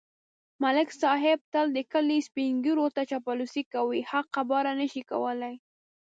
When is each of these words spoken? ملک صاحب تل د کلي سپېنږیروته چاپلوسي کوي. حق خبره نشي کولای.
ملک 0.63 0.89
صاحب 1.01 1.39
تل 1.53 1.65
د 1.73 1.79
کلي 1.93 2.19
سپېنږیروته 2.27 3.01
چاپلوسي 3.11 3.63
کوي. 3.73 3.99
حق 4.11 4.27
خبره 4.35 4.71
نشي 4.81 5.03
کولای. 5.11 5.55